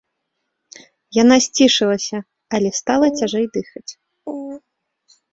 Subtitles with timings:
[1.17, 2.17] Яна сцішылася,
[2.59, 3.91] але стала цяжэй дыхаць.